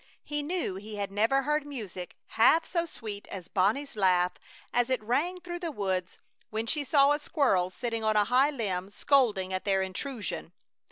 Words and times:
He 0.23 0.41
knew 0.41 0.77
he 0.77 0.95
had 0.95 1.11
never 1.11 1.43
heard 1.43 1.63
music 1.63 2.15
half 2.29 2.65
so 2.65 2.87
sweet 2.87 3.27
as 3.27 3.47
Bonnie's 3.47 3.95
laugh 3.95 4.31
as 4.73 4.89
it 4.89 4.99
rang 5.03 5.39
through 5.39 5.59
the 5.59 5.71
woods 5.71 6.17
when 6.49 6.65
she 6.65 6.83
saw 6.83 7.11
a 7.11 7.19
squirrel 7.19 7.69
sitting 7.69 8.03
on 8.03 8.15
a 8.17 8.23
high 8.25 8.49
limb 8.49 8.89
scolding 8.89 9.53
at 9.53 9.63
their 9.63 9.83
intrusion. 9.83 10.53